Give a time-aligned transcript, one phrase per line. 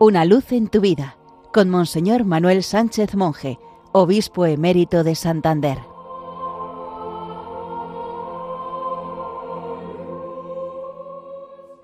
[0.00, 1.16] Una luz en tu vida,
[1.52, 3.58] con Monseñor Manuel Sánchez Monje,
[3.90, 5.78] obispo emérito de Santander.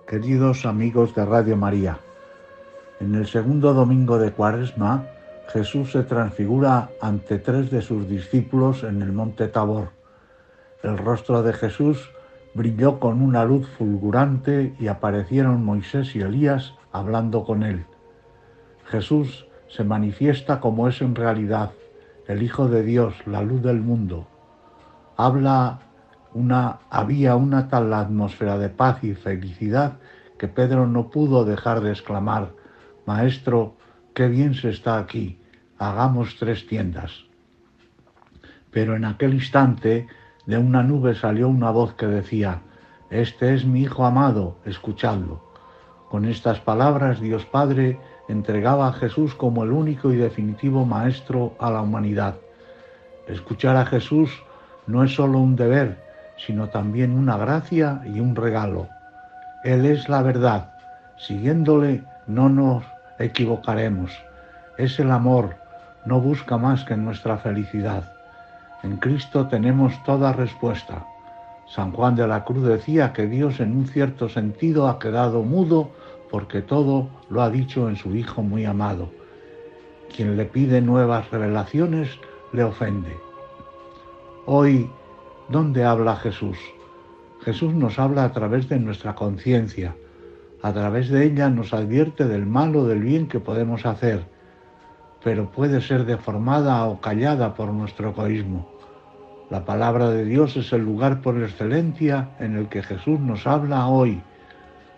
[0.06, 1.98] Queridos amigos de Radio María,
[3.00, 5.08] en el segundo domingo de Cuaresma,
[5.48, 9.88] Jesús se transfigura ante tres de sus discípulos en el monte Tabor.
[10.84, 12.12] El rostro de Jesús
[12.54, 17.84] brilló con una luz fulgurante y aparecieron Moisés y Elías hablando con él.
[18.95, 21.73] Jesús se manifiesta como es en realidad,
[22.29, 24.29] el Hijo de Dios, la luz del mundo.
[25.17, 25.80] Habla
[26.33, 29.95] una, había una tal atmósfera de paz y felicidad
[30.39, 32.53] que Pedro no pudo dejar de exclamar,
[33.05, 33.77] Maestro,
[34.15, 35.41] qué bien se está aquí,
[35.77, 37.25] hagamos tres tiendas.
[38.70, 40.06] Pero en aquel instante
[40.47, 42.62] de una nube salió una voz que decía,
[43.11, 45.44] Este es mi Hijo amado, escuchadlo.
[46.14, 51.72] Con estas palabras Dios Padre entregaba a Jesús como el único y definitivo Maestro a
[51.72, 52.36] la humanidad.
[53.27, 54.30] Escuchar a Jesús
[54.86, 56.00] no es solo un deber,
[56.36, 58.86] sino también una gracia y un regalo.
[59.64, 60.70] Él es la verdad.
[61.16, 62.84] Siguiéndole no nos
[63.19, 64.12] equivocaremos.
[64.78, 65.56] Es el amor,
[66.05, 68.05] no busca más que nuestra felicidad.
[68.84, 71.05] En Cristo tenemos toda respuesta.
[71.67, 75.91] San Juan de la Cruz decía que Dios en un cierto sentido ha quedado mudo
[76.34, 79.08] porque todo lo ha dicho en su Hijo muy amado.
[80.12, 82.08] Quien le pide nuevas revelaciones
[82.52, 83.16] le ofende.
[84.44, 84.90] Hoy,
[85.48, 86.58] ¿dónde habla Jesús?
[87.42, 89.94] Jesús nos habla a través de nuestra conciencia.
[90.60, 94.24] A través de ella nos advierte del mal o del bien que podemos hacer,
[95.22, 98.68] pero puede ser deformada o callada por nuestro egoísmo.
[99.50, 103.86] La palabra de Dios es el lugar por excelencia en el que Jesús nos habla
[103.86, 104.20] hoy.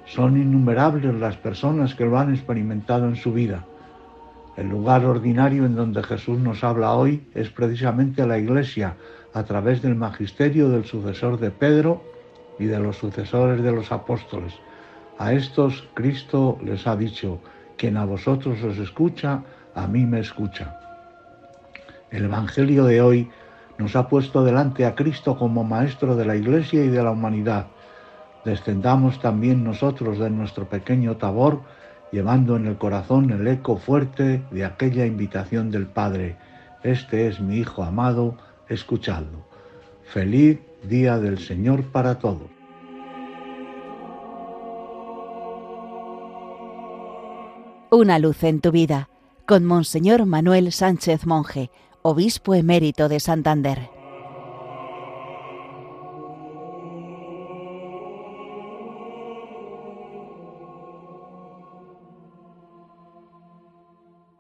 [0.07, 3.65] Son innumerables las personas que lo han experimentado en su vida.
[4.57, 8.97] El lugar ordinario en donde Jesús nos habla hoy es precisamente la iglesia,
[9.35, 12.03] a través del magisterio del sucesor de Pedro
[12.59, 14.55] y de los sucesores de los apóstoles.
[15.19, 17.41] A estos Cristo les ha dicho,
[17.77, 19.43] quien a vosotros os escucha,
[19.75, 20.81] a mí me escucha.
[22.11, 23.31] El Evangelio de hoy
[23.77, 27.67] nos ha puesto delante a Cristo como Maestro de la Iglesia y de la humanidad.
[28.47, 31.63] Descendamos también nosotros de nuestro pequeño tabor,
[32.13, 36.37] llevando en el corazón el eco fuerte de aquella invitación del Padre.
[36.85, 38.37] Este es mi Hijo amado,
[38.69, 39.45] escuchadlo.
[40.05, 42.49] Feliz día del Señor para todos.
[47.91, 49.09] Una luz en tu vida,
[49.45, 53.96] con Monseñor Manuel Sánchez Monje obispo emérito de Santander.